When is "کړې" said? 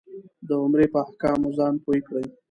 2.07-2.25